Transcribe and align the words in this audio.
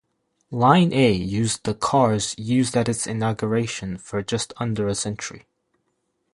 Line 0.49 0.91
A 0.93 1.11
used 1.11 1.61
the 1.63 1.75
cars 1.75 2.33
used 2.35 2.75
at 2.75 2.89
its 2.89 3.05
inauguration 3.05 3.99
for 3.99 4.23
just 4.23 4.51
under 4.57 4.87
a 4.87 4.95
century. 4.95 5.45